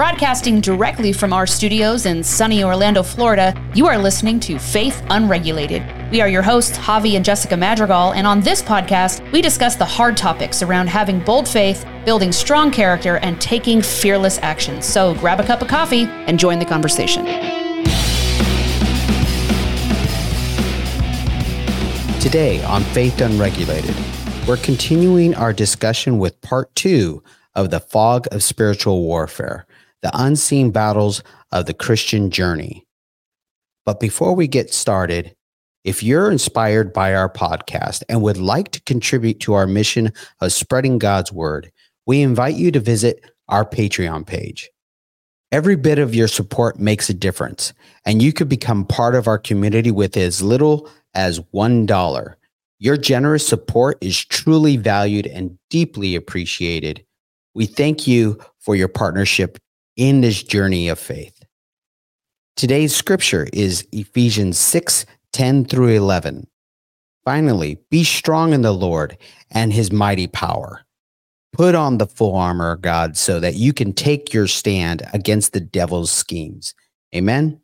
[0.00, 5.82] Broadcasting directly from our studios in sunny Orlando, Florida, you are listening to Faith Unregulated.
[6.10, 9.84] We are your hosts, Javi and Jessica Madrigal, and on this podcast, we discuss the
[9.84, 14.80] hard topics around having bold faith, building strong character, and taking fearless action.
[14.80, 17.26] So grab a cup of coffee and join the conversation.
[22.22, 23.94] Today on Faith Unregulated,
[24.48, 27.22] we're continuing our discussion with part two
[27.54, 29.66] of the fog of spiritual warfare,
[30.02, 32.86] the unseen battles of the Christian journey.
[33.84, 35.34] But before we get started,
[35.84, 40.52] if you're inspired by our podcast and would like to contribute to our mission of
[40.52, 41.72] spreading God's word,
[42.06, 44.70] we invite you to visit our Patreon page.
[45.52, 47.72] Every bit of your support makes a difference,
[48.04, 52.34] and you could become part of our community with as little as $1.
[52.78, 57.04] Your generous support is truly valued and deeply appreciated.
[57.54, 59.58] We thank you for your partnership
[60.00, 61.44] in this journey of faith.
[62.56, 66.46] Today's scripture is Ephesians 6 10 through 11.
[67.22, 69.18] Finally, be strong in the Lord
[69.50, 70.86] and his mighty power.
[71.52, 75.52] Put on the full armor of God so that you can take your stand against
[75.52, 76.74] the devil's schemes.
[77.14, 77.60] Amen.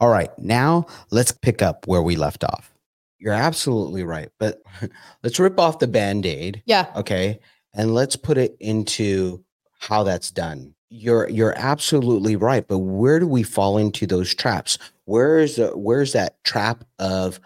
[0.00, 2.74] All right, now let's pick up where we left off.
[3.18, 4.62] You're absolutely right, but
[5.22, 6.62] let's rip off the band aid.
[6.66, 6.92] Yeah.
[6.94, 7.40] Okay.
[7.72, 9.42] And let's put it into
[9.78, 10.73] how that's done.
[10.90, 14.78] You're you're absolutely right, but where do we fall into those traps?
[15.06, 17.40] Where is the, where's that trap of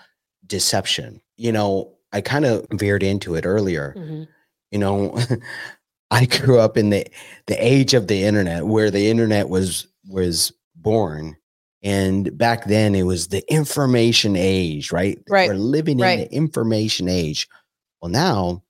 [0.47, 1.21] deception?
[1.37, 3.95] You know, I kind of veered into it earlier.
[3.97, 4.25] Mm-hmm.
[4.71, 5.19] You know,
[6.11, 7.07] I grew up in the
[7.47, 11.37] the age of the internet where the internet was was born
[11.83, 15.19] and back then it was the information age, right?
[15.29, 15.49] Right.
[15.49, 17.49] We're living in the information age.
[18.01, 18.63] Well, now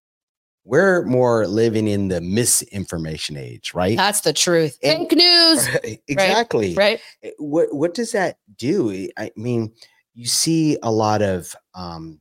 [0.69, 3.97] we're more living in the misinformation age, right?
[3.97, 4.78] That's the truth.
[4.83, 5.66] And- Fake news,
[6.08, 6.74] exactly.
[6.74, 7.00] right?
[7.22, 9.08] Eh, What what does that do?
[9.16, 9.72] I mean,
[10.14, 12.20] you see a lot of um,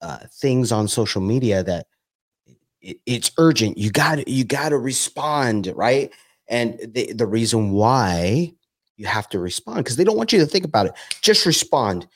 [0.00, 1.86] uh, things on social media that
[2.80, 3.76] it, it's urgent.
[3.76, 6.12] You got you got to respond, right?
[6.48, 8.52] And the the reason why
[8.96, 10.92] you have to respond because they don't want you to think about it.
[11.22, 12.06] Just respond.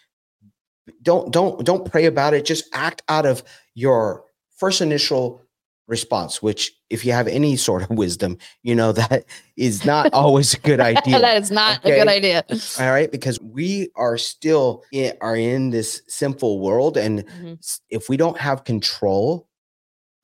[1.03, 2.45] Don't don't don't pray about it.
[2.45, 3.43] Just act out of
[3.75, 4.23] your
[4.57, 5.43] first initial
[5.89, 6.43] response.
[6.43, 9.25] Which, if you have any sort of wisdom, you know that
[9.57, 11.21] is not always a good idea.
[11.21, 12.45] that is not a good idea.
[12.81, 17.81] All right, because we are still in, are in this sinful world, and Mhm.
[17.91, 19.49] if we don't have control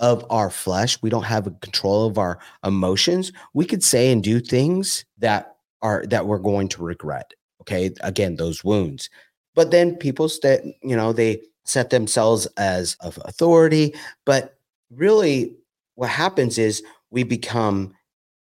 [0.01, 3.31] of our flesh, we don't have a control of our emotions.
[3.55, 7.35] We could say and do things that are that we're going to regret.
[7.61, 9.09] Okay, again, those wounds.
[9.55, 14.57] But then people that you know they set themselves as of authority, but
[14.91, 15.57] really,
[15.95, 17.95] what happens is we become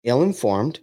[0.03, 0.79] ill-informed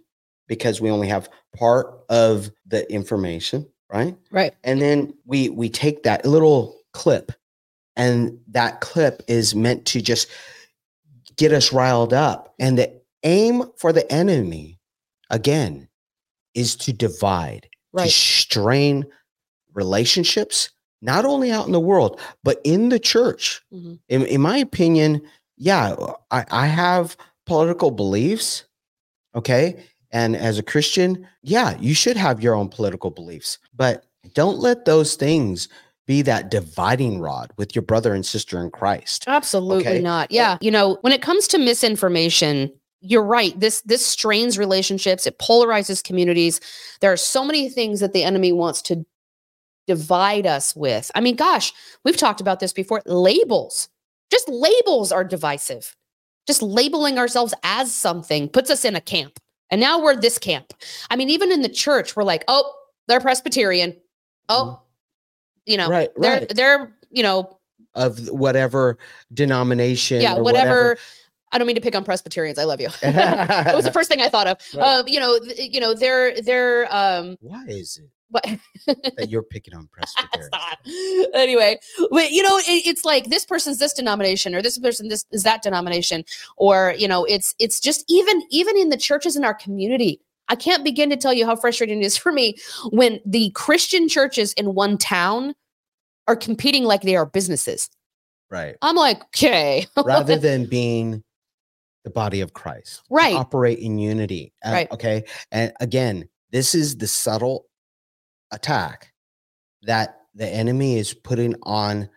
[0.47, 4.15] because we only have part of the information, right?
[4.31, 4.53] Right.
[4.63, 7.31] and then we we take that little clip
[7.95, 10.27] and that clip is meant to just
[11.35, 14.79] get us riled up and the aim for the enemy
[15.29, 15.87] again
[16.53, 17.67] is to divide
[17.97, 19.05] to strain
[19.73, 20.69] relationships
[21.03, 23.99] not only out in the world but in the church Mhm.
[24.09, 25.21] in, in my opinion
[25.57, 25.95] yeah
[26.31, 27.15] I, I have
[27.45, 28.63] political beliefs
[29.35, 34.57] okay and as a christian yeah you should have your own political beliefs but don't
[34.59, 35.67] let those things
[36.07, 40.01] be that dividing rod with your brother and sister in christ Absolutely Okay.
[40.01, 40.31] not.
[40.31, 40.57] Yeah.
[40.61, 43.57] You know, when it comes to misinformation, you're right.
[43.59, 46.59] This this strains relationships, it polarizes communities.
[47.01, 49.05] There are so many things that the enemy wants to
[49.87, 51.11] divide us with.
[51.15, 51.73] I mean, gosh,
[52.03, 53.01] we've talked about this before.
[53.05, 53.89] Labels.
[54.31, 55.95] Just labels are divisive.
[56.47, 59.39] Just labeling ourselves as something puts us in a camp.
[59.69, 60.73] And now we're this camp.
[61.09, 62.71] I mean, even in the church, we're like, oh,
[63.07, 63.95] they're Presbyterian.
[64.49, 64.81] Oh,
[65.65, 65.91] you know, Mm-hmm.
[65.91, 66.55] Right, they're right.
[66.55, 67.57] they're, you know,
[67.95, 68.97] of whatever
[69.33, 70.97] denomination yeah, or whatever.
[71.51, 72.57] I don't mean to pick on Presbyterians.
[72.57, 72.87] I love you.
[73.03, 74.57] it was the first thing I thought of.
[74.73, 74.97] Right.
[74.97, 78.45] Um, you know, you know, they're they're um, why is it what?
[79.17, 80.79] that you're picking on presbyterians Stop.
[81.33, 81.79] Anyway,
[82.11, 85.43] but you know, it, it's like this person's this denomination, or this person this is
[85.43, 86.25] that denomination,
[86.57, 90.19] or you know, it's it's just even even in the churches in our community.
[90.49, 92.57] I can't begin to tell you how frustrating it is for me
[92.91, 95.55] when the Christian churches in one town
[96.27, 97.89] are competing like they are businesses.
[98.51, 101.23] right I'm like, okay, rather than being
[102.03, 103.33] the body of christ Right.
[103.33, 104.91] operate in unity uh, Right.
[104.91, 107.65] okay and again this is the subtle
[108.53, 109.11] attack
[109.81, 112.09] that the enemy is putting on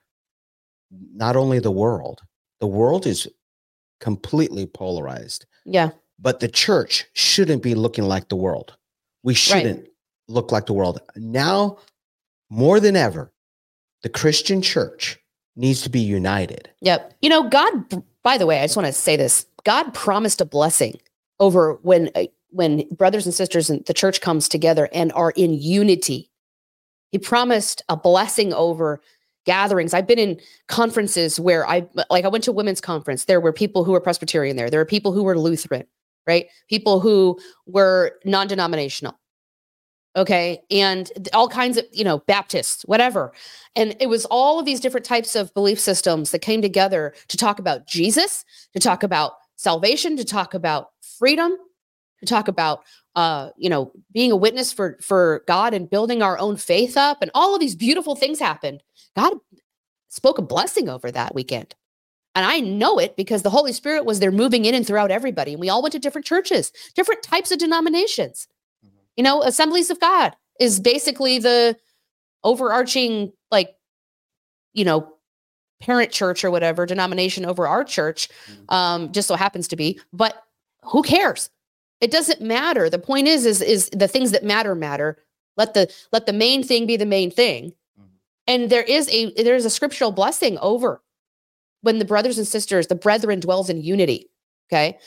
[1.12, 2.20] not only the world
[2.60, 3.28] the world is
[4.00, 8.76] completely polarized yeah, But the church shouldn't be looking like the world.
[9.22, 9.88] We shouldn't
[10.28, 11.00] look like the world.
[11.16, 11.78] Now,
[12.48, 13.32] more than ever,
[14.02, 15.18] the Christian church
[15.56, 16.70] needs to be united.
[16.80, 17.14] Yep.
[17.20, 20.44] You know, God, by the way, I just want to say this God promised a
[20.44, 21.00] blessing
[21.40, 22.10] over when.
[22.14, 26.30] Uh, When brothers and sisters and the church comes together and are in unity
[27.10, 29.00] he promised a blessing over
[29.44, 29.94] gatherings.
[29.94, 33.24] I've been in conferences where I like I went to a women's conference.
[33.24, 34.68] There were people who were Presbyterian there.
[34.68, 35.84] There were people who were Lutheran,
[36.26, 36.48] right?
[36.68, 39.18] People who were non-denominational.
[40.16, 40.62] Okay.
[40.70, 43.32] And all kinds of, you know, Baptists, whatever.
[43.76, 47.36] And it was all of these different types of belief systems that came together to
[47.36, 50.88] talk about Jesus, to talk about salvation, to talk about
[51.18, 51.56] freedom,
[52.20, 52.84] to talk about
[53.16, 57.22] uh, you know, being a witness for for God and building our own faith up,
[57.22, 58.82] and all of these beautiful things happened.
[59.16, 59.34] God
[60.08, 61.74] spoke a blessing over that weekend.
[62.34, 65.52] And I know it because the Holy Spirit was there moving in and throughout everybody.
[65.52, 68.46] And we all went to different churches, different types of denominations.
[68.84, 68.96] Mm-hmm.
[69.16, 71.78] You know, Assemblies of God is basically the
[72.44, 73.74] overarching, like,
[74.74, 75.14] you know,
[75.80, 78.28] parent church or whatever denomination over our church.
[78.50, 78.74] Mm-hmm.
[78.74, 79.98] Um, just so happens to be.
[80.12, 80.42] But
[80.82, 81.48] who cares?
[82.00, 82.90] It doesn't matter.
[82.90, 85.18] The point is, is, is the things that matter matter.
[85.56, 87.72] Let the let the main thing be the main thing.
[87.98, 88.08] Mm-hmm.
[88.46, 91.02] And there is a there is a scriptural blessing over
[91.80, 94.28] when the brothers and sisters, the brethren dwells in unity.
[94.70, 94.98] Okay.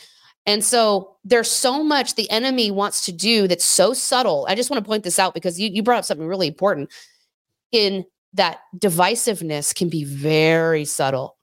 [0.45, 4.47] And so there's so much the enemy wants to do that's so subtle.
[4.50, 6.89] I just want to point this out because you, you brought up something really important
[7.71, 11.38] in that divisiveness can be very subtle.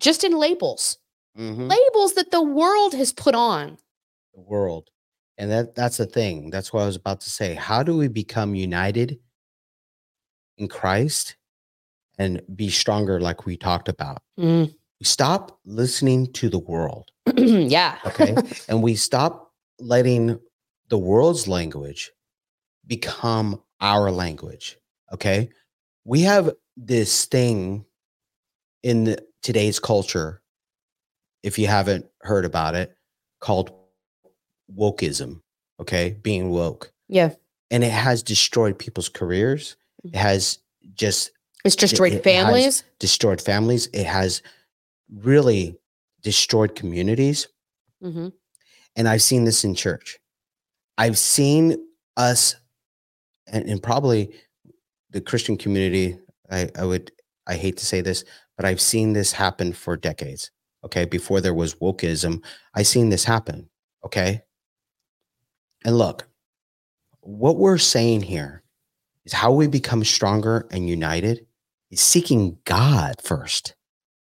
[0.00, 0.98] Just in labels.
[1.38, 1.68] Mm-hmm.
[1.68, 3.78] Labels that the world has put on
[4.34, 4.88] the world.
[5.38, 6.50] And that that's the thing.
[6.50, 7.54] That's what I was about to say.
[7.54, 9.18] How do we become united
[10.58, 11.36] in Christ
[12.18, 14.22] and be stronger like we talked about?
[14.38, 14.74] Mm.
[15.00, 17.10] We stop listening to the world.
[17.36, 17.98] yeah.
[18.06, 18.36] okay.
[18.68, 20.38] And we stop letting
[20.88, 22.12] the world's language
[22.86, 24.78] become our language.
[25.12, 25.50] Okay.
[26.04, 27.84] We have this thing
[28.82, 30.42] in the, today's culture,
[31.42, 32.96] if you haven't heard about it,
[33.40, 33.72] called
[34.76, 35.40] wokeism,
[35.80, 36.92] okay, being woke.
[37.08, 37.34] Yeah.
[37.70, 39.76] And it has destroyed people's careers.
[40.04, 40.18] It mm-hmm.
[40.18, 40.58] has
[40.94, 41.30] just
[41.64, 42.84] it's destroyed it, families.
[42.98, 43.88] destroyed families.
[43.92, 44.42] It has
[45.10, 45.76] really
[46.22, 47.48] destroyed communities.
[48.02, 48.28] Mm-hmm.
[48.96, 50.18] And I've seen this in church.
[50.98, 51.76] I've seen
[52.16, 52.56] us,
[53.46, 54.34] and, and probably
[55.10, 56.18] the Christian community.
[56.50, 57.10] I, I would,
[57.46, 58.24] I hate to say this,
[58.56, 60.50] but I've seen this happen for decades.
[60.84, 61.04] Okay.
[61.04, 62.42] Before there was wokeism,
[62.74, 63.70] I seen this happen.
[64.04, 64.42] Okay.
[65.84, 66.28] And look,
[67.20, 68.62] what we're saying here
[69.24, 71.46] is how we become stronger and united
[71.90, 73.74] is seeking God first.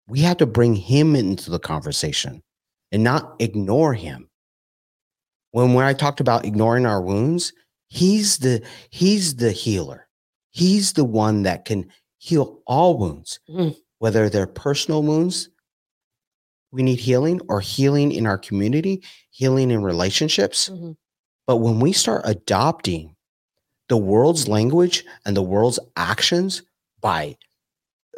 [0.06, 2.42] We have to bring him into the conversation
[2.90, 4.28] and not ignore him.
[5.52, 7.52] When when I talked about ignoring our wounds,
[7.88, 10.08] he's the he's the healer.
[10.50, 13.76] He's the one that can heal all wounds, mm.
[13.98, 15.48] whether they're personal wounds
[16.72, 20.70] we need healing or healing in our community, healing in relationships.
[20.70, 20.92] Mm-hmm.
[21.46, 23.16] But when we start adopting
[23.88, 26.62] the world's language and the world's actions
[27.00, 27.36] by,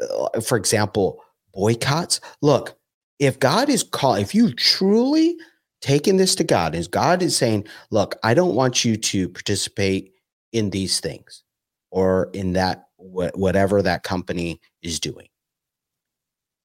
[0.03, 1.23] uh, for example,
[1.53, 2.77] boycotts, look,
[3.19, 5.37] if God is called, if you truly
[5.81, 10.13] taking this to God, is God is saying, look, I don't want you to participate
[10.53, 11.43] in these things
[11.91, 15.29] or in that, wh- whatever that company is doing.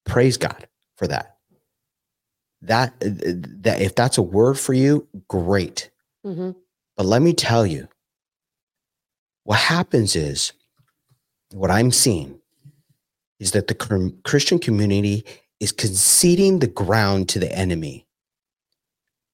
[0.06, 1.36] Praise God for that.
[2.62, 5.89] That, uh, that if that's a word for you, great.
[6.24, 6.50] Mm-hmm.
[6.96, 7.88] But let me tell you,
[9.44, 10.52] what happens is,
[11.52, 12.38] what I'm seeing
[13.38, 13.74] is that the
[14.24, 15.24] Christian community
[15.58, 18.06] is conceding the ground to the enemy,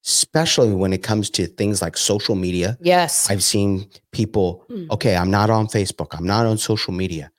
[0.05, 2.77] especially when it comes to things like social media.
[2.81, 3.29] Yes.
[3.29, 4.89] I've seen people, mm.
[4.91, 7.31] okay, I'm not on Facebook, I'm not on social media.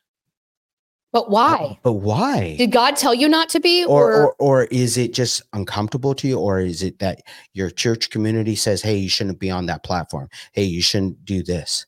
[1.12, 1.78] But why?
[1.82, 2.56] But why?
[2.58, 3.84] Did God tell you not to be?
[3.84, 6.38] Or, or, or is it just uncomfortable to you?
[6.38, 7.22] Or is it that
[7.54, 10.28] your church community says, hey, you shouldn't be on that platform?
[10.52, 11.86] Hey, you shouldn't do this.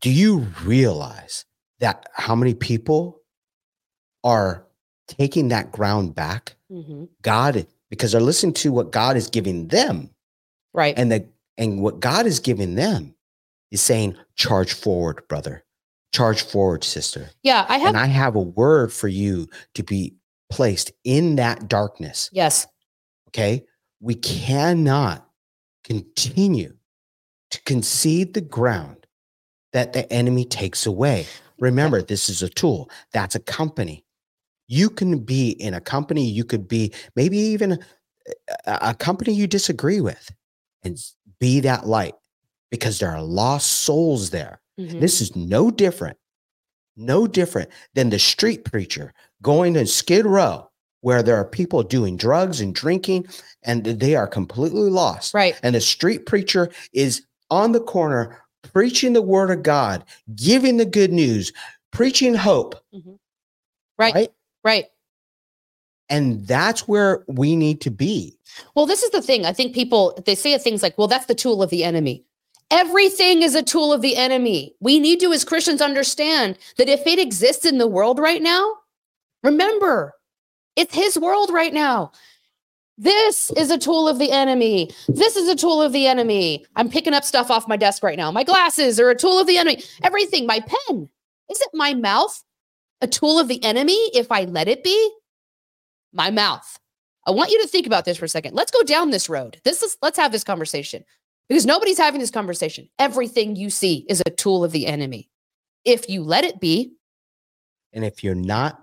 [0.00, 1.46] Do you realize
[1.80, 3.22] that how many people
[4.22, 4.66] are
[5.08, 6.56] taking that ground back?
[6.70, 7.04] Mm-hmm.
[7.22, 10.10] God, because they're listening to what God is giving them.
[10.74, 10.94] Right.
[10.98, 11.26] And the
[11.56, 13.14] and what God is giving them
[13.70, 15.64] is saying, charge forward, brother
[16.16, 17.28] charge forward, sister.
[17.42, 17.88] Yeah, I have.
[17.88, 20.14] And I have a word for you to be
[20.50, 22.30] placed in that darkness.
[22.32, 22.66] Yes.
[23.28, 23.64] Okay.
[24.00, 25.28] We cannot
[25.84, 26.74] continue
[27.50, 29.06] to concede the ground
[29.74, 31.26] that the enemy takes away.
[31.58, 34.04] Remember, this is a tool, that's a company.
[34.68, 37.78] You can be in a company, you could be maybe even
[38.66, 40.30] a, a company you disagree with
[40.82, 40.98] and
[41.40, 42.14] be that light
[42.70, 44.60] because there are lost souls there.
[44.78, 45.00] Mhm.
[45.00, 46.18] This is no different,
[46.96, 50.68] no different than the street preacher going to Skid Row
[51.02, 53.26] where there are people doing drugs and drinking
[53.62, 55.34] and they are completely lost.
[55.34, 55.58] right.
[55.62, 58.42] And the street preacher is on the corner
[58.72, 60.04] preaching the word of God,
[60.34, 61.52] giving the good news,
[61.92, 62.74] preaching hope.
[63.98, 64.14] Right.
[64.14, 64.32] Right.
[64.64, 64.86] Right.
[66.08, 68.36] And that's where we need to be.
[68.74, 69.44] Well, this is the thing.
[69.44, 72.24] I think people they say things like, "Well, that's the tool of the enemy."
[72.70, 74.74] Everything is a tool of the enemy.
[74.80, 78.72] We need to, as Christians, understand that if it exists in the world right now,
[79.44, 80.14] remember,
[80.74, 82.12] it's his world right now.
[82.98, 84.90] This is a tool of the enemy.
[85.06, 86.64] This is a tool of the enemy.
[86.76, 88.30] I'm picking up stuff off my desk right now.
[88.30, 89.82] My glasses are a tool of the enemy.
[90.02, 91.08] Everything, my pen.
[91.50, 92.42] Isn't my mouth
[93.00, 95.10] a tool of the enemy if I let it be?
[96.12, 96.78] My mouth.
[97.26, 98.54] I want you to think about this for a second.
[98.54, 99.60] Let's go down this road.
[99.64, 101.04] This is let's have this conversation.
[101.48, 102.88] Because nobody's having this conversation.
[102.98, 105.28] Everything you see is a tool of the enemy.
[105.84, 106.94] If you let it be,
[107.92, 108.82] And if you're not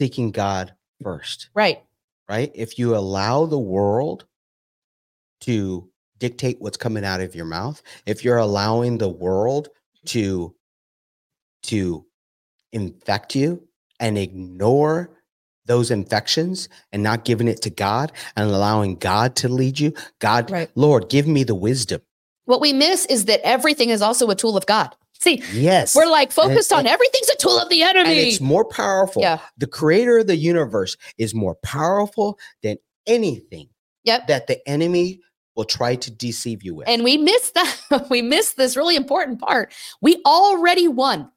[0.00, 1.82] seeking God first, right?
[2.28, 2.52] right?
[2.54, 4.26] If you allow the world
[5.42, 9.68] to dictate what's coming out of your mouth, if you're allowing the world
[10.06, 10.54] to
[11.64, 12.06] to
[12.72, 13.66] infect you
[13.98, 15.10] and ignore
[15.70, 20.50] those infections and not giving it to God and allowing God to lead you, God,
[20.50, 20.68] Right.
[20.74, 22.02] Lord, give me the wisdom.
[22.46, 24.96] What we miss is that everything is also a tool of God.
[25.20, 25.94] See, Yes.
[25.94, 28.30] we're like focused on everything's a tool of the and enemy.
[28.30, 29.22] it's more powerful.
[29.22, 29.38] Yeah.
[29.58, 33.68] The creator of the universe is more powerful than anything
[34.02, 34.26] Yep.
[34.26, 35.20] that the enemy
[35.54, 36.88] will try to deceive you with.
[36.88, 38.06] And we miss that.
[38.10, 39.72] we miss this really important part.
[40.02, 41.30] We already won.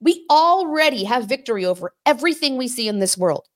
[0.00, 3.46] We already have victory over everything we see in this world.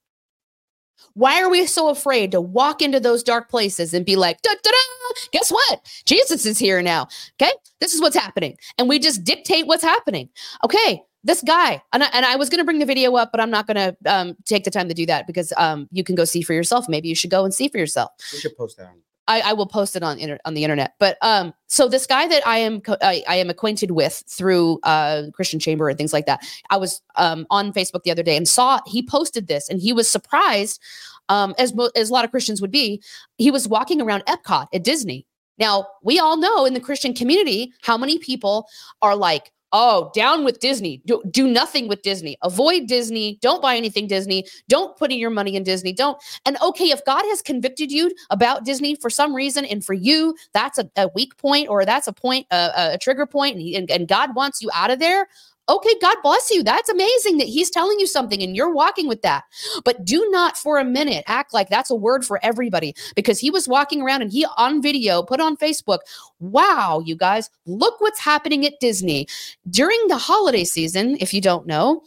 [1.14, 4.50] Why are we so afraid to walk into those dark places and be like, da,
[4.50, 6.02] da, da, guess what?
[6.04, 7.08] Jesus is here now.
[7.40, 7.52] Okay.
[7.80, 8.56] This is what's happening.
[8.78, 10.28] And we just dictate what's happening.
[10.64, 11.02] Okay.
[11.24, 13.50] This guy, and I, and I was going to bring the video up, but I'm
[13.50, 16.24] not going to um, take the time to do that because um, you can go
[16.24, 16.88] see for yourself.
[16.88, 18.12] Maybe you should go and see for yourself.
[18.32, 20.94] we should post that on I, I will post it on inter- on the internet.
[20.98, 24.80] But um, so this guy that I am co- I, I am acquainted with through
[24.82, 26.40] uh Christian Chamber and things like that.
[26.70, 29.92] I was um on Facebook the other day and saw he posted this, and he
[29.92, 30.80] was surprised,
[31.28, 33.02] um, as mo- as a lot of Christians would be.
[33.36, 35.26] He was walking around Epcot at Disney.
[35.58, 38.66] Now we all know in the Christian community how many people
[39.02, 39.52] are like.
[39.72, 41.02] Oh, down with Disney.
[41.04, 42.38] Do, do nothing with Disney.
[42.42, 43.38] Avoid Disney.
[43.42, 44.46] Don't buy anything Disney.
[44.68, 45.92] Don't put in your money in Disney.
[45.92, 49.92] Don't and okay, if God has convicted you about Disney for some reason, and for
[49.92, 53.74] you, that's a, a weak point or that's a point, uh, a trigger point, and,
[53.74, 55.28] and, and God wants you out of there.
[55.68, 56.62] Okay, God bless you.
[56.62, 59.44] That's amazing that He's telling you something and you're walking with that.
[59.84, 63.50] But do not for a minute act like that's a word for everybody because he
[63.50, 66.00] was walking around and he on video put on Facebook,
[66.40, 69.26] wow, you guys, look what's happening at Disney
[69.68, 71.16] during the holiday season.
[71.20, 72.02] If you don't know,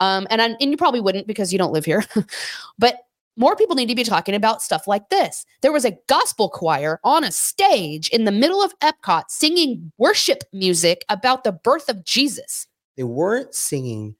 [0.00, 2.04] um, and I, and you probably wouldn't because you don't live here,
[2.78, 2.98] but
[3.36, 5.44] more people need to be talking about stuff like this.
[5.60, 10.42] There was a gospel choir on a stage in the middle of Epcot singing worship
[10.52, 12.66] music about the birth of Jesus.
[12.96, 14.16] They weren't singing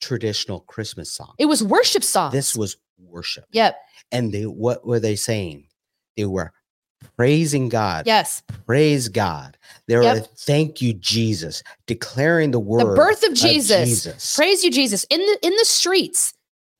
[0.00, 1.34] traditional Christmas songs.
[1.38, 2.32] It was worship songs.
[2.32, 3.44] This was worship.
[3.52, 3.76] yep,
[4.12, 5.66] And they what were they saying?
[6.16, 6.52] They were
[7.16, 8.06] praising God.
[8.06, 9.56] yes, Praise God.
[9.86, 10.26] They were Yep.
[10.38, 13.88] thank you, Jesus, declaring the word the birth of Jesus.
[13.88, 14.36] Jesus.
[14.36, 15.04] Praise you, Jesus.
[15.10, 16.34] In the in the streets.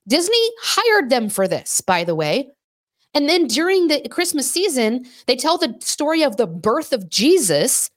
[0.09, 2.49] Disney hired them for this, by the way.
[3.15, 7.91] And then during the Christmas season, they tell the story of the birth of Jesus.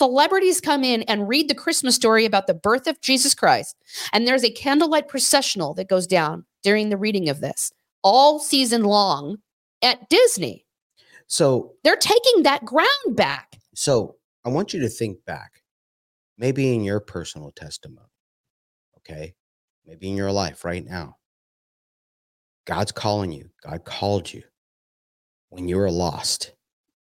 [0.00, 3.76] Celebrities come in and read the Christmas story about the birth of Jesus Christ.
[4.14, 7.70] And there's a candlelight processional that goes down during the reading of this
[8.02, 9.36] all season long
[9.82, 10.64] at Disney.
[11.26, 13.58] So They're taking that ground back.
[13.74, 15.62] so I want you to think back,
[16.38, 18.08] maybe in your personal testimony.
[18.96, 19.34] Okay.
[19.84, 21.18] Maybe in your life right now.
[22.66, 23.50] God's calling you.
[23.62, 24.44] God called you
[25.50, 26.54] when you were lost.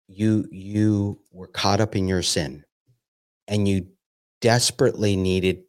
[0.08, 2.66] You you were caught up in your sin
[3.50, 3.88] and you
[4.40, 5.64] desperately needed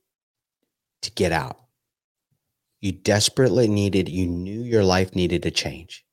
[1.02, 1.56] to get out.
[2.80, 6.04] You desperately needed, you knew your life needed to change.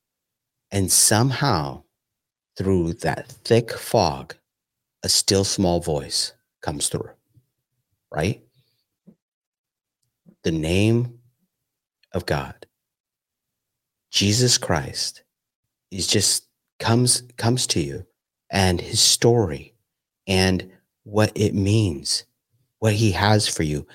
[0.72, 1.84] And somehow,
[2.58, 4.36] through that thick fog,
[5.04, 7.12] a still small voice comes through,
[8.12, 8.42] right?
[10.44, 11.20] The name
[12.14, 12.66] of God,
[14.10, 15.24] Jesus Christ,
[15.92, 16.48] is just
[16.80, 18.06] comes comes to you
[18.50, 19.74] and his story
[20.28, 20.72] and
[21.08, 22.26] what it means,
[22.80, 23.88] what he has for you.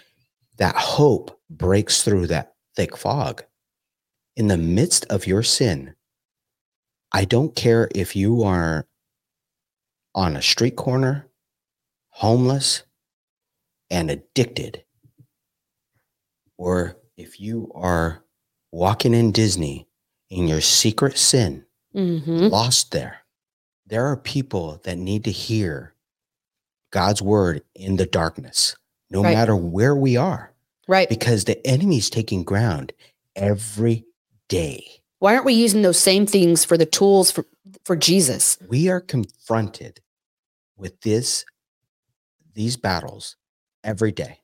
[0.57, 3.45] That hope breaks through that thick fog.
[4.35, 5.95] In the midst of your sin,
[7.13, 8.87] I don't care if you are
[10.15, 11.29] on a street corner,
[12.09, 12.83] homeless,
[13.91, 14.85] and addicted,
[16.57, 18.25] or if you are
[18.71, 19.87] walking in Disney
[20.31, 22.51] in your secret sin, Mhm.
[22.51, 23.27] lost there.
[23.85, 25.92] There are people that need to hear
[26.93, 28.77] God's word in the darkness,
[29.11, 29.35] no Right.
[29.35, 30.55] matter where we are,
[30.87, 31.09] Right.
[31.09, 32.93] because the enemy's taking ground
[33.35, 34.05] every
[34.49, 35.03] day.
[35.19, 37.47] Why aren't we using those same things for the tools for,
[37.85, 38.59] for Jesus?
[38.69, 40.01] We are confronted
[40.77, 41.45] with this,
[42.55, 43.37] these battles
[43.83, 44.39] every day.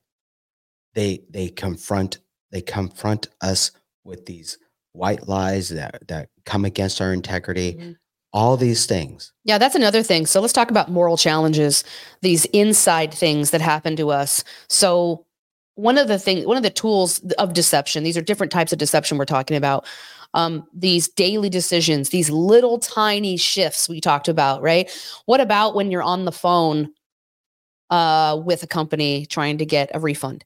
[0.94, 2.18] They they confront
[2.50, 3.70] they confront us
[4.04, 4.56] with these
[4.92, 7.74] white lies that that come against our integrity.
[7.74, 7.96] Mhm.
[8.38, 9.32] All these things.
[9.42, 10.24] Yeah, that's another thing.
[10.24, 11.82] So let's talk about moral challenges,
[12.22, 14.44] these inside things that happen to us.
[14.68, 15.26] So
[15.74, 18.78] one of the things, one of the tools of deception, these are different types of
[18.78, 19.88] deception we're talking about.
[20.34, 24.88] Um, these daily decisions, these little tiny shifts we talked about, right?
[25.26, 26.92] What about when you're on the phone
[27.90, 30.44] uh, with a company trying to get a refund?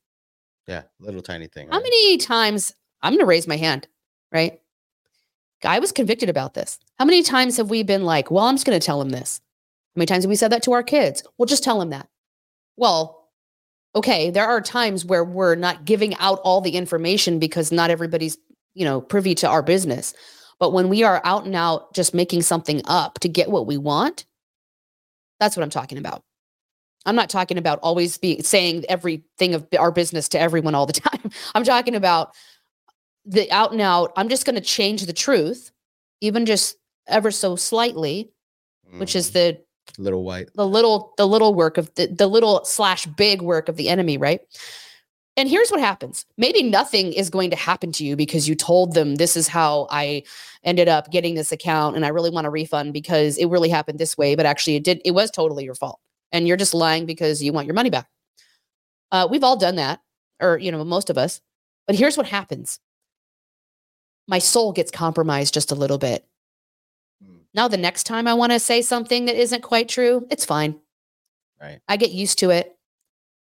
[0.66, 1.68] Yeah, little tiny thing.
[1.70, 3.86] How many times, I'm going to raise my hand,
[4.32, 4.61] right?
[5.64, 6.78] I was convicted about this.
[6.98, 9.40] How many times have we been like, well, I'm just going to tell him this?
[9.94, 11.22] How many times have we said that to our kids?
[11.36, 12.08] Well, just tell him that.
[12.76, 13.28] Well,
[13.94, 18.38] okay, there are times where we're not giving out all the information because not everybody's,
[18.74, 20.14] you know, privy to our business.
[20.58, 23.76] But when we are out and out just making something up to get what we
[23.76, 24.24] want,
[25.40, 26.22] that's what I'm talking about.
[27.04, 30.92] I'm not talking about always be saying everything of our business to everyone all the
[31.00, 31.30] time.
[31.54, 32.34] I'm talking about
[33.24, 34.12] the out and out.
[34.16, 35.70] I'm just going to change the truth,
[36.20, 36.76] even just
[37.06, 38.30] ever so slightly,
[38.98, 39.32] which is Mhm.
[39.32, 39.58] the
[39.98, 40.48] little white.
[40.54, 44.16] the little the little work of the, the little slash big work of the enemy
[44.16, 44.40] right
[45.36, 48.94] and here's what happens maybe nothing is going to happen to you because you told
[48.94, 50.22] them this is how i
[50.62, 53.98] ended up getting this account and i really want a refund because it really happened
[53.98, 55.98] this way but actually it did it was totally your fault
[56.30, 58.08] and you're just lying because you want your money back
[59.10, 60.00] uh, we've all done that
[60.40, 61.40] or you know most of us
[61.88, 62.78] but here's what happens
[64.32, 66.26] my soul gets compromised just a little bit
[67.24, 67.42] Mm.
[67.54, 70.80] now the next time i want to say something that isn't quite true it's fine
[71.60, 71.78] Right.
[71.86, 72.76] I get used to it.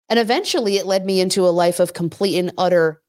[0.10, 3.02] And eventually it led me into a life of complete and utter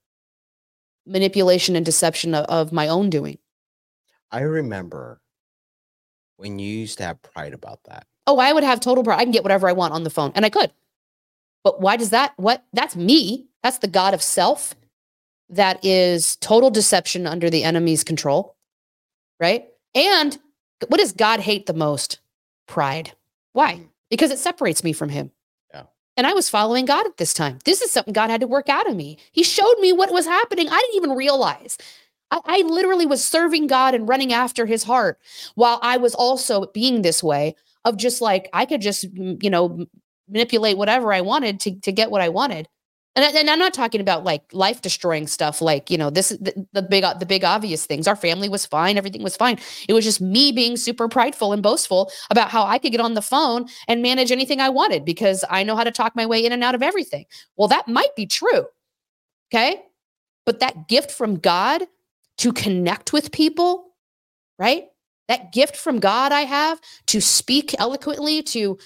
[1.04, 3.38] manipulation and deception of, of my own doing.
[4.30, 5.20] I remember
[6.36, 8.06] when you used to have pride about that.
[8.28, 9.18] Oh, I would have total pride.
[9.18, 10.30] I can get whatever I want on the phone.
[10.36, 10.70] And I could.
[11.64, 12.32] But why does that?
[12.36, 12.64] What?
[12.72, 13.48] That's me.
[13.64, 14.76] That's the God of self.
[15.54, 18.56] That is total deception under the enemy's control.
[19.38, 19.66] Right.
[19.94, 20.36] And
[20.88, 22.18] what does God hate the most?
[22.66, 23.12] Pride.
[23.52, 23.74] Why?
[23.74, 23.88] Mm.
[24.10, 25.30] Because it separates me from him.
[25.72, 25.84] Yeah.
[26.16, 27.58] And I was following God at this time.
[27.64, 29.18] This is something God had to work out of me.
[29.32, 30.68] He showed me what was happening.
[30.68, 31.78] I didn't even realize.
[32.30, 35.18] I, I literally was serving God and running after his heart
[35.54, 39.86] while I was also being this way of just like, I could just, you know,
[40.28, 42.68] manipulate whatever I wanted to, to get what I wanted.
[43.16, 46.32] And, I- and I'm not talking about like life destroying stuff, like, you know, this
[46.32, 48.08] is the, the big, the big obvious things.
[48.08, 48.98] Our family was fine.
[48.98, 49.58] Everything was fine.
[49.88, 53.14] It was just me being super prideful and boastful about how I could get on
[53.14, 56.44] the phone and manage anything I wanted because I know how to talk my way
[56.44, 57.26] in and out of everything.
[57.56, 58.66] Well, that might be true.
[59.52, 59.82] Okay.
[60.44, 61.84] But that gift from God
[62.38, 63.92] to connect with people,
[64.58, 64.86] right?
[65.28, 68.76] That gift from God I have to speak eloquently, to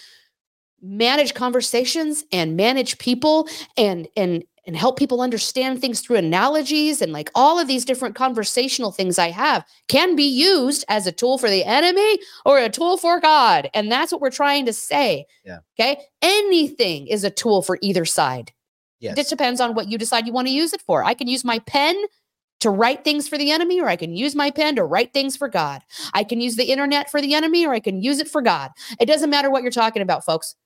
[0.82, 7.10] manage conversations and manage people and and and help people understand things through analogies and
[7.10, 11.38] like all of these different conversational things I have can be used as a tool
[11.38, 13.70] for the enemy or a tool for God.
[13.72, 15.24] And that's what we're trying to say.
[15.42, 15.60] Yeah.
[15.80, 16.02] Okay.
[16.20, 18.52] Anything is a tool for either side.
[19.00, 19.16] Yes.
[19.16, 21.02] It depends on what you decide you want to use it for.
[21.02, 21.96] I can use my pen
[22.60, 25.36] to write things for the enemy, or I can use my pen to write things
[25.36, 25.82] for God.
[26.12, 28.72] I can use the internet for the enemy, or I can use it for God.
[29.00, 30.56] It doesn't matter what you're talking about, folks.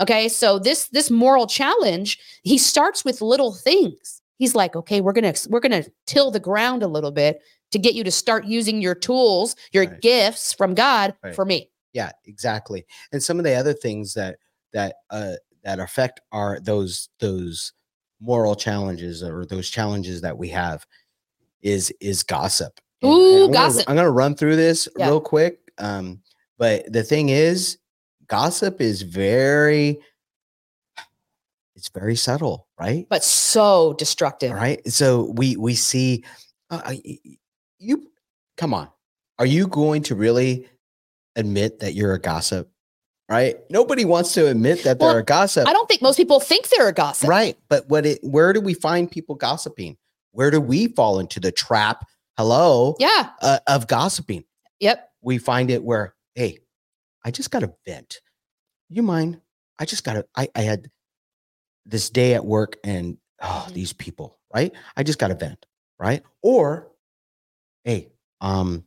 [0.00, 4.20] Okay, so this this moral challenge, he starts with little things.
[4.38, 7.94] He's like, okay, we're gonna we're gonna till the ground a little bit to get
[7.94, 10.00] you to start using your tools, your Right.
[10.00, 11.34] gifts from God Right.
[11.34, 11.70] for me.
[11.92, 12.84] Yeah, exactly.
[13.12, 14.38] And some of the other things that
[14.72, 17.72] that uh that affect our those those
[18.20, 20.84] moral challenges or those challenges that we have
[21.62, 22.80] is is gossip.
[23.04, 23.84] Ooh, I'm gonna- gossip.
[23.88, 25.06] I'm gonna run through this Yeah.
[25.06, 25.60] real quick.
[25.78, 26.20] Um,
[26.58, 27.78] but the thing is,
[28.28, 30.00] gossip is very
[31.76, 33.06] it's very subtle, right?
[33.10, 34.52] But so destructive.
[34.52, 36.24] right so we we see
[36.70, 37.18] uh, y-
[37.78, 38.06] you
[38.56, 38.88] come on
[39.38, 40.68] are you going to really
[41.36, 42.70] admit that you're a gossip
[43.28, 46.68] right nobody wants to admit that they're a gossip I don't think most people think
[46.68, 47.28] they're a gossip.
[47.28, 49.96] right but what it where do we find people gossiping
[50.30, 52.06] where do we fall into the trap
[52.38, 53.30] hello Yeah.
[53.42, 54.44] uh, of gossiping
[54.80, 55.08] Yep.
[55.22, 56.58] we find it where, hey,
[57.24, 58.20] I just got to vent.
[58.88, 59.40] You mind?
[59.78, 60.88] I just got to, I, I had
[61.86, 63.74] this day at work and oh, Mhm.
[63.74, 64.72] these people, right?
[64.96, 65.66] I just got to vent,
[65.98, 66.22] right?
[66.42, 66.88] Or,
[67.84, 68.84] hey, um,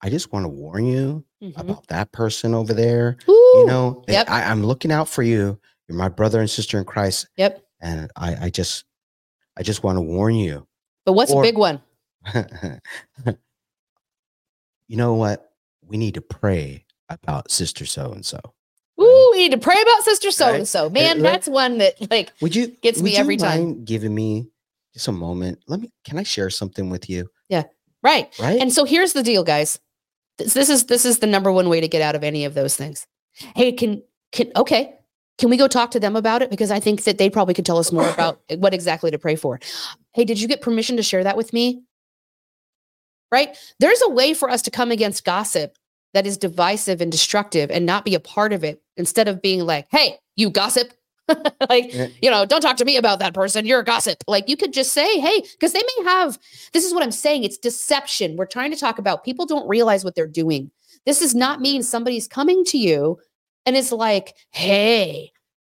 [0.00, 1.58] I just want to warn you Mhm.
[1.58, 3.16] about that person over there.
[3.28, 4.30] Ooh, You know, and Yep.
[4.30, 5.58] I, I'm looking out for you.
[5.88, 7.28] You're my brother and sister in Christ.
[7.36, 7.64] Yep.
[7.80, 8.84] And I, I just,
[9.56, 10.66] I just want to warn you.
[11.06, 11.80] But what's or- a big one?
[14.86, 15.50] you know what?
[15.82, 18.38] We need to pray about sister so and so.
[19.00, 20.90] Ooh, we need to pray about sister so and so.
[20.90, 23.64] Man, that's one that like Would you Gets me would you every time.
[23.64, 24.48] mind Giving me
[24.92, 25.60] just a moment.
[25.68, 25.92] Let me.
[26.04, 27.30] Can I share something with you?
[27.48, 27.64] Yeah.
[28.02, 28.32] Right.
[28.40, 28.60] Right.
[28.60, 29.78] And so here's the deal, guys.
[30.38, 32.54] This, this is this is the number one way to get out of any of
[32.54, 33.06] those things.
[33.54, 34.94] Hey, can can okay.
[35.38, 36.50] Can we go talk to them about it?
[36.50, 39.36] Because I think that they probably could tell us more about what exactly to pray
[39.36, 39.60] for.
[40.12, 41.82] Hey, did you get permission to share that with me?
[43.30, 43.56] Right?
[43.78, 45.76] There's a way for us to come against gossip
[46.14, 49.60] that is divisive and destructive and not be a part of it instead of being
[49.60, 50.92] like, hey, you gossip.
[51.68, 51.92] like,
[52.22, 53.66] you know, don't talk to me about that person.
[53.66, 54.24] You're a gossip.
[54.26, 56.38] Like, you could just say, hey, because they may have,
[56.72, 57.44] this is what I'm saying.
[57.44, 58.36] It's deception.
[58.36, 60.70] We're trying to talk about people don't realize what they're doing.
[61.04, 63.18] This does not mean somebody's coming to you
[63.66, 65.32] and is like, hey,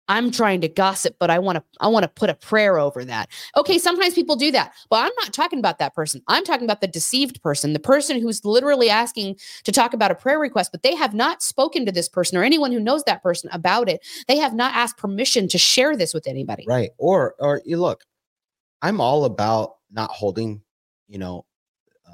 [0.08, 3.04] I'm trying to gossip, but I want to I want to put a prayer over
[3.04, 3.30] that.
[3.56, 4.74] Okay, sometimes people do that.
[4.90, 6.22] But I'm not talking about that person.
[6.28, 10.14] I'm talking about the deceived person, the person who's literally asking to talk about a
[10.14, 13.22] prayer request, but they have not spoken to this person or anyone who knows that
[13.22, 14.06] person about it.
[14.28, 16.64] They have not asked permission to share this with anybody.
[16.68, 16.90] right.
[16.98, 18.04] Or or you look.
[18.82, 20.60] I'm all about not holding,
[21.08, 21.46] you know,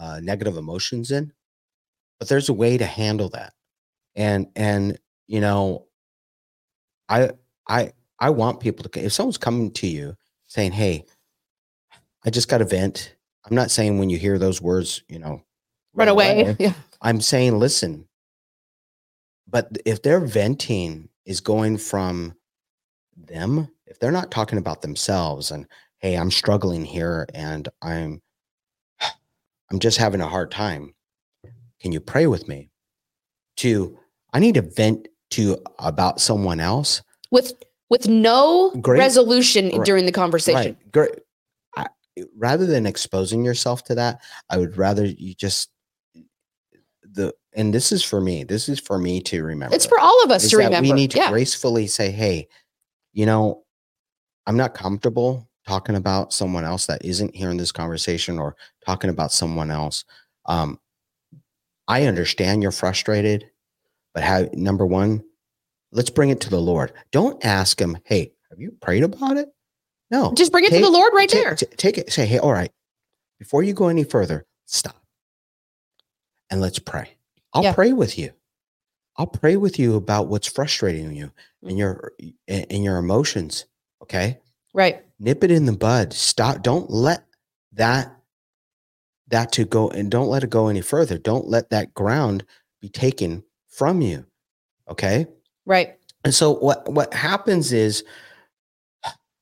[0.00, 1.32] uh, negative emotions in,
[2.20, 3.54] but there's a way to handle that,
[4.14, 5.86] and and you know,
[7.08, 7.30] I
[7.70, 11.06] I I want people to if someone's coming to you saying, "Hey,
[12.24, 15.42] I just got a vent." I'm not saying when you hear those words, you know,
[15.94, 16.56] Run away.
[16.60, 16.74] Yeah.
[17.02, 18.06] I'm saying, listen,
[19.48, 22.34] but if their venting is going from
[23.16, 25.66] them, if they're not talking about themselves and,
[25.98, 28.20] hey, I'm struggling here and I'm,
[29.70, 30.94] I'm just having a hard time.
[31.80, 32.70] Can you pray with me?
[33.58, 33.98] To,
[34.32, 37.02] I need to vent to about someone else.
[37.30, 37.54] With
[37.88, 38.98] with no Great.
[38.98, 39.84] resolution Right.
[39.84, 40.76] during the conversation.
[40.76, 40.92] Right.
[40.92, 41.10] Great.
[41.76, 41.86] I,
[42.36, 45.70] rather than exposing yourself to that, I would rather you just
[47.02, 48.44] the and this is for me.
[48.44, 49.74] This is for me to remember.
[49.74, 50.82] It's for all of us to remember.
[50.88, 51.30] we need to yeah.
[51.30, 52.46] gracefully say, "Hey,
[53.12, 53.64] you know,
[54.46, 59.10] I'm not comfortable talking about someone else that isn't here in this conversation or talking
[59.10, 60.04] about someone else.
[60.46, 60.78] Um,
[61.86, 63.50] I understand you're frustrated,
[64.14, 65.22] but how number one,
[65.92, 66.92] let's bring it to the Lord.
[67.10, 69.48] Don't ask him, "Hey, have you prayed about it?"
[70.10, 71.54] No, Just bring it to the Lord right Ta- there.
[71.54, 72.12] ta- take it.
[72.12, 72.72] Say, "Hey, all right,
[73.38, 74.96] before you go any further, stop,
[76.50, 77.16] and let's pray."
[77.52, 77.72] I'll Yeah.
[77.74, 78.32] pray with you.
[79.16, 82.12] I'll pray with you about what's frustrating you and your
[82.48, 83.66] and your emotions.
[84.02, 84.40] Okay,
[84.72, 85.04] Right.
[85.18, 86.12] nip it in the bud.
[86.12, 86.62] Stop.
[86.62, 87.24] Don't let
[87.72, 88.16] that
[89.28, 91.16] that to go and don't let it go any further.
[91.18, 92.44] Don't let that ground
[92.80, 94.26] be taken from you.
[94.88, 95.28] Okay.
[95.70, 95.96] Right.
[96.24, 98.02] And so what what happens is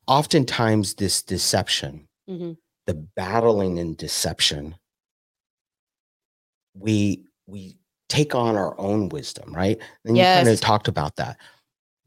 [0.07, 2.53] oftentimes this deception, hmm
[2.87, 4.75] the battling and deception,
[6.75, 7.77] we we
[8.09, 9.79] take on our own wisdom, right?
[10.05, 11.39] And you kind of talked about that.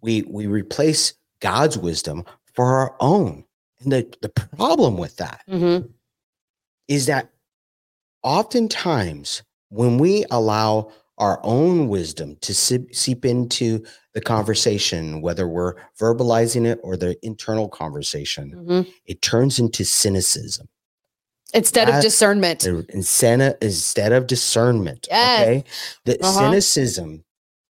[0.01, 3.43] We we replace God's wisdom for our own.
[3.81, 5.79] And the, the problem with that hmm
[6.87, 7.29] is that
[8.21, 16.65] oftentimes when we allow our own wisdom to seep, into the conversation, whether we're verbalizing
[16.65, 20.67] it or the internal conversation, hmm it turns into cynicism.
[21.53, 22.65] Instead of discernment.
[22.65, 25.07] Instead instead of discernment.
[25.09, 25.41] Yes.
[25.41, 25.63] Okay.
[26.05, 26.39] The Uh-huh.
[26.39, 27.23] cynicism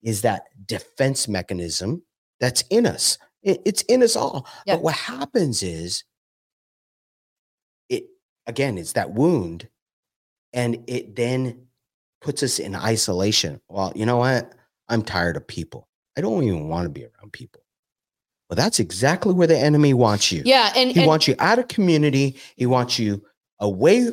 [0.02, 2.02] is that defense mechanism
[2.40, 3.18] that's in us.
[3.42, 4.46] It- it's in us all.
[4.66, 4.74] Yeah.
[4.76, 6.04] But what happens is
[7.88, 8.04] it
[8.46, 9.68] again, it's that wound,
[10.52, 11.67] and it then
[12.20, 13.61] puts us in isolation.
[13.68, 14.52] Well, you know what?
[14.88, 15.88] I'm tired of people.
[16.16, 17.62] I don't even want to be around people.
[18.48, 20.42] Well, that's exactly where the enemy wants you.
[20.44, 20.72] Yeah.
[20.74, 22.37] And, He and wants you out of community.
[22.57, 23.22] He wants you
[23.61, 24.11] away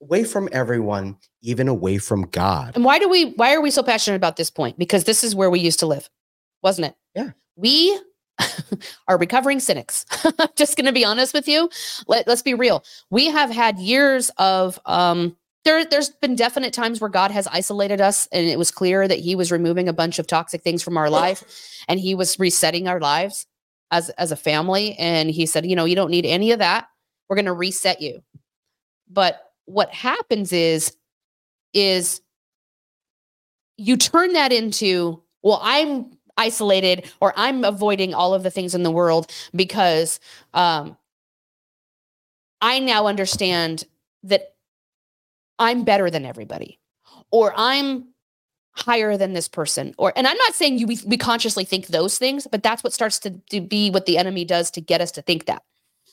[0.00, 2.76] away from everyone, even away from God.
[2.76, 4.78] And why do we why are we so passionate about this point?
[4.78, 6.08] Because this is where we used to live,
[6.62, 6.94] wasn't it?
[7.14, 7.30] Yeah.
[7.56, 7.98] We
[9.08, 10.04] are recovering cynics.
[10.22, 11.70] I'm just gonna be honest with you.
[12.06, 12.84] Let, let's be real.
[13.10, 18.00] We have had years of um there, there's been definite times where God has isolated
[18.00, 20.96] us and it was clear that he was removing a bunch of toxic things from
[20.96, 21.44] our life
[21.88, 23.46] and he was resetting our lives
[23.90, 24.94] as as a family.
[24.98, 26.88] And he said, you know, you don't need any of that.
[27.28, 28.22] We're gonna reset you.
[29.10, 30.96] But what happens is
[31.74, 32.20] is
[33.76, 38.82] you turn that into, well, I'm isolated or I'm avoiding all of the things in
[38.82, 40.20] the world because
[40.54, 40.96] um,
[42.60, 43.84] I now understand
[44.22, 44.54] that
[45.58, 46.78] I'm better than everybody
[47.30, 48.08] or I'm
[48.78, 52.16] higher than this person or and i'm not saying you we, we consciously think those
[52.16, 55.10] things but that's what starts to, to be what the enemy does to get us
[55.10, 55.62] to think that.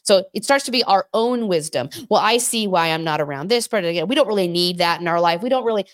[0.02, 1.90] So it starts to be our own wisdom.
[2.10, 4.08] Well i see why i'm not around this again.
[4.08, 5.44] We don't really need that in our life.
[5.44, 5.86] We don't really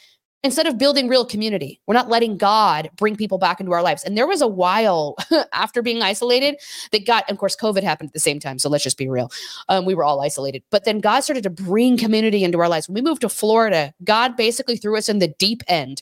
[0.44, 4.04] instead of building real community, we're not letting God bring people back into our lives.
[4.04, 5.16] And there was a while
[5.54, 6.56] after being isolated
[6.92, 8.58] that got, of course, COVID happened at the same time.
[8.60, 9.32] So let's just be real.
[9.70, 10.64] Um, we were all isolated.
[10.72, 12.88] But then God started to bring community into our lives.
[12.88, 16.02] When we moved to Florida, God basically threw us in the deep end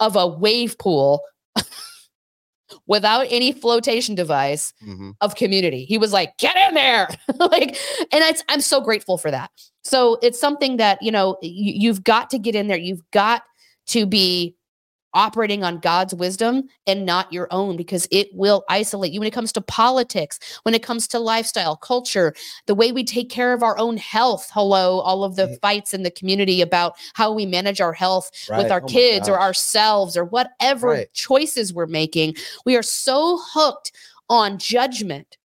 [0.00, 1.20] of a wave pool.
[2.88, 5.12] without any flotation device mm-hmm.
[5.20, 5.84] of community.
[5.84, 7.08] He was like, "Get in there!"
[7.38, 7.78] like,
[8.12, 9.50] and I'm so grateful for that.
[9.84, 12.76] So it's something that you know you, you've got to get in there.
[12.76, 13.42] You've got
[13.86, 14.56] to be
[15.16, 19.32] operating on God's wisdom and not your own because it will isolate you when it
[19.32, 22.34] comes to politics, when it comes to lifestyle, culture,
[22.66, 24.50] the way we take care of our own health.
[24.52, 25.60] Hello, all of the mm.
[25.60, 28.62] fights in the community about how we manage our health right.
[28.62, 31.12] with our oh kids or ourselves or whatever right.
[31.14, 32.36] choices we're making.
[32.66, 33.92] We are so hooked
[34.28, 35.38] on judgment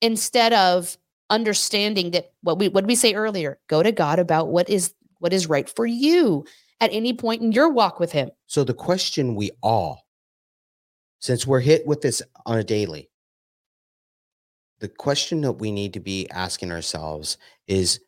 [0.00, 0.98] instead of
[1.30, 5.32] understanding that what we what we say earlier, go to God about what is what
[5.32, 6.44] is right for you
[6.82, 8.30] at any point in your walk with Him.
[8.46, 10.04] So, the question we all,
[11.20, 13.08] since we're hit with this on a daily,
[14.80, 18.00] the question that we need to be asking ourselves is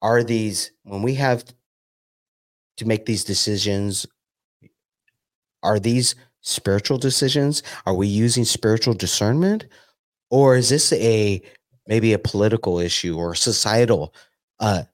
[0.00, 1.44] Are these, when we have
[2.76, 4.06] to make these decisions,
[5.64, 7.64] are these spiritual decisions?
[7.84, 9.66] Are we using spiritual discernment?
[10.30, 11.42] Or is this a
[11.88, 14.14] maybe a political issue or societal
[14.60, 14.84] uh,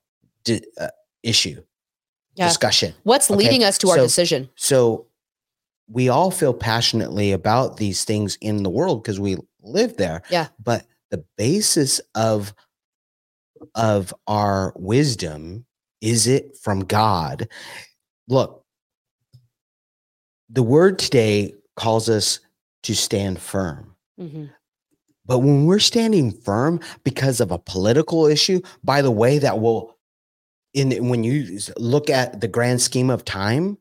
[0.44, 0.88] di- uh,
[1.22, 1.62] issue?
[2.34, 2.48] Yeah.
[2.48, 2.94] discussion.
[3.02, 3.38] What's okay?
[3.38, 4.48] leading us to so, our decision?
[4.56, 5.06] So
[5.88, 10.22] we all feel passionately about these things in the world because we live there.
[10.30, 10.48] Yeah.
[10.62, 12.54] But the basis of
[13.74, 15.66] of our wisdom
[16.00, 17.48] is it from God?
[18.28, 18.64] Look,
[20.48, 22.40] the word today calls us
[22.84, 23.94] to stand firm.
[24.18, 24.46] Mm-hmm.
[25.26, 29.96] But when we're standing firm because of a political issue, by the way, that will
[30.74, 33.78] in when you look at the grand scheme of time,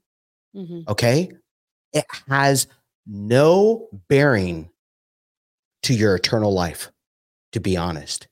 [0.55, 0.81] mm-hmm.
[0.87, 1.31] okay,
[1.93, 2.67] it has
[3.05, 4.69] no bearing
[5.83, 6.91] to your eternal life,
[7.51, 8.27] to be honest.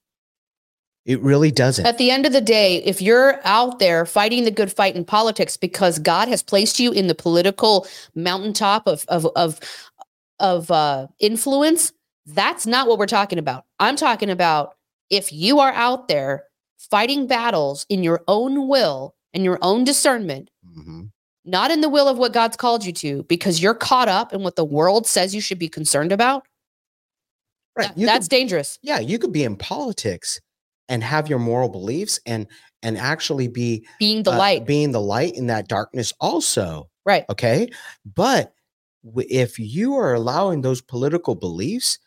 [1.05, 1.85] It really doesn't.
[1.85, 5.05] At the end of the day, if you're out there fighting the good fight in
[5.05, 9.59] politics because God has placed you in the political mountaintop of of of
[10.39, 11.93] of uh, influence,
[12.25, 13.63] that's not what we're talking about.
[13.79, 14.75] I'm talking about
[15.09, 16.43] if you are out there
[16.77, 21.05] fighting battles in your own will and your own discernment, mm-hmm.
[21.45, 24.43] not in the will of what God's called you to, because you're caught up in
[24.43, 26.47] what the world says you should be concerned about.
[27.75, 27.95] Right.
[27.95, 28.79] That, that's could, dangerous.
[28.81, 28.99] Yeah.
[28.99, 30.39] You could be in politics
[30.89, 32.47] and have your moral beliefs and
[32.83, 37.25] and actually be being the uh, light being the light in that darkness also right
[37.29, 37.69] okay
[38.15, 38.53] but
[39.15, 41.99] if you are allowing those political beliefs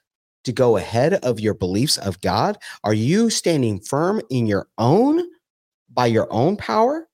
[0.45, 2.59] to go ahead of your beliefs of God?
[2.85, 5.23] Are you standing firm in your own,
[5.93, 7.09] by your own power,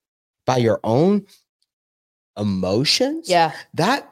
[0.44, 1.26] by your own
[2.38, 3.28] emotions?
[3.28, 3.52] Yeah.
[3.74, 4.10] That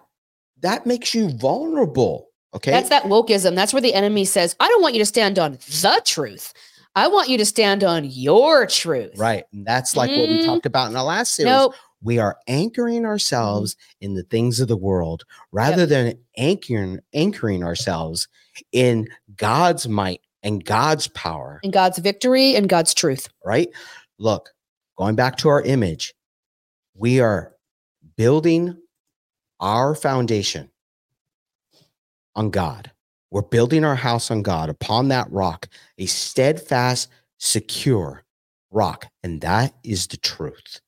[0.62, 2.28] that makes you vulnerable.
[2.54, 2.70] Okay.
[2.70, 3.54] That's that wokeism.
[3.54, 6.54] That's where the enemy says, I don't want you to stand on the truth.
[6.96, 9.12] I want you to stand on your truth.
[9.16, 9.44] Right.
[9.52, 10.18] And that's like mm.
[10.18, 10.46] what we mm-hmm.
[10.46, 11.50] talked about in the last series.
[11.50, 11.74] Nope.
[12.04, 13.06] We are anchoring mm-hmm.
[13.06, 15.88] ourselves in the things of the world rather yep.
[15.88, 18.28] than anchoring anchoring ourselves
[18.70, 23.28] in God's might and God's power, and God's victory and God's truth.
[23.44, 23.70] Right?
[24.18, 24.50] Look,
[24.96, 26.14] going back to our image,
[26.94, 27.54] we are
[28.16, 28.76] building
[29.58, 30.70] our foundation
[32.36, 32.90] on God.
[33.30, 38.24] We're building our house on God upon that rock, a steadfast, secure
[38.70, 39.06] rock.
[39.22, 40.80] And that is the truth.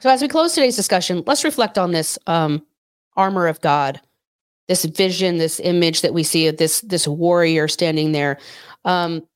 [0.00, 2.64] So, as we close today's discussion, let's reflect on this um,
[3.16, 4.00] armor of God
[4.68, 8.38] this vision, this image that we see of this this warrior standing there.
[8.84, 9.26] Um,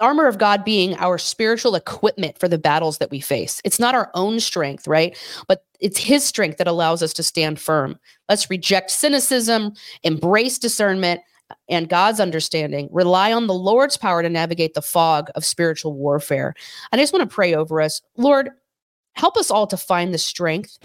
[0.00, 3.60] armor of God being our spiritual equipment for the battles that we face.
[3.64, 5.16] It's not our own strength, right?
[5.46, 8.00] But it's his strength that allows us to stand firm.
[8.28, 11.20] Let's reject cynicism, embrace discernment
[11.68, 16.54] and God's understanding, rely on the Lord's power to navigate the fog of spiritual warfare.
[16.90, 18.00] I just want to pray over us.
[18.16, 18.50] Lord,
[19.14, 20.78] help us all to find the strength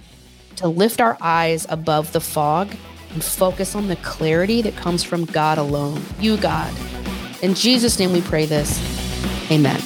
[0.56, 2.74] to lift our eyes above the fog
[3.13, 6.74] and focus on the clarity that comes from God alone, you, God.
[7.42, 8.80] In Jesus' name we pray this.
[9.52, 9.82] Amen.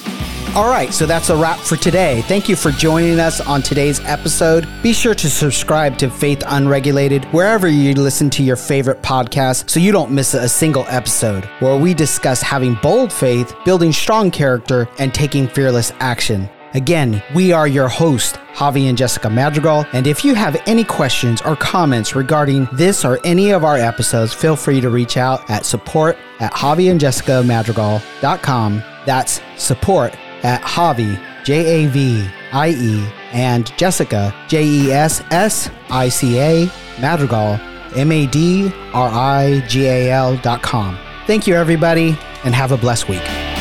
[0.56, 2.22] All right, so that's a wrap for today.
[2.24, 4.68] Thank you for joining us on today's episode.
[4.84, 9.80] Be sure to subscribe to Faith Unregulated wherever you listen to your favorite podcast so
[9.80, 14.88] you don't miss a single episode where we discuss having bold faith, building strong character,
[15.00, 16.48] and taking fearless action.
[16.74, 19.86] Again, we are your hosts, Javie and Jessica Madrigal.
[19.94, 24.34] And if you have any questions or comments regarding this or any of our episodes,
[24.34, 28.84] feel free to reach out at support at javiandjessicamadrigal.com.
[29.06, 35.70] That's support at Javie, J A V I E, and Jessica, J E S S
[35.90, 36.68] I C A,
[37.00, 37.60] Madrigal,
[37.96, 40.98] M A D R I G A L dot com.
[41.28, 43.53] Thank you, everybody, and have a blessed week.